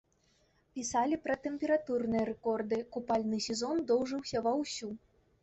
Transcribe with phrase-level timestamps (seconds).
[0.77, 4.93] Пісалі пра тэмпературныя рэкорды, купальны сезон доўжыўся ва ўсю.